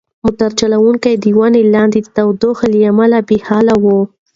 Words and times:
موټر 0.23 0.49
چلونکی 0.59 1.13
د 1.23 1.25
ونې 1.37 1.63
لاندې 1.73 1.99
د 2.01 2.07
تودوخې 2.15 2.67
له 2.73 2.79
امله 2.91 3.17
بې 3.27 3.37
حاله 3.47 3.75
و. 3.83 3.85